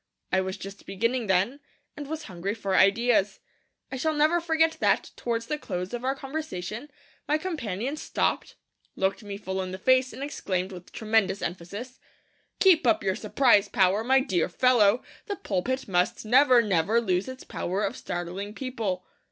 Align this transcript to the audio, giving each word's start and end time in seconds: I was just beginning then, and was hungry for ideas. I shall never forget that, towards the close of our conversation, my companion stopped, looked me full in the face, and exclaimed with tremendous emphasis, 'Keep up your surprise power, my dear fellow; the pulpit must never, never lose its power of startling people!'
I 0.31 0.41
was 0.41 0.57
just 0.57 0.87
beginning 0.87 1.27
then, 1.27 1.59
and 1.95 2.07
was 2.07 2.23
hungry 2.23 2.55
for 2.55 2.75
ideas. 2.75 3.39
I 3.91 3.97
shall 3.97 4.15
never 4.15 4.41
forget 4.41 4.77
that, 4.79 5.11
towards 5.15 5.45
the 5.45 5.59
close 5.59 5.93
of 5.93 6.03
our 6.03 6.15
conversation, 6.15 6.89
my 7.27 7.37
companion 7.37 7.95
stopped, 7.97 8.55
looked 8.95 9.21
me 9.23 9.37
full 9.37 9.61
in 9.61 9.69
the 9.69 9.77
face, 9.77 10.11
and 10.11 10.23
exclaimed 10.23 10.71
with 10.71 10.91
tremendous 10.91 11.43
emphasis, 11.43 11.99
'Keep 12.59 12.87
up 12.87 13.03
your 13.03 13.15
surprise 13.15 13.67
power, 13.69 14.03
my 14.03 14.21
dear 14.21 14.49
fellow; 14.49 15.03
the 15.27 15.35
pulpit 15.35 15.87
must 15.87 16.25
never, 16.25 16.63
never 16.63 16.99
lose 16.99 17.27
its 17.27 17.43
power 17.43 17.83
of 17.83 17.95
startling 17.95 18.55
people!' 18.55 19.05